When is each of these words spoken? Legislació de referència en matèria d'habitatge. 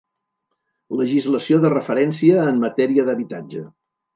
Legislació 1.01 1.59
de 1.67 1.71
referència 1.75 2.49
en 2.55 2.61
matèria 2.67 3.07
d'habitatge. 3.11 3.67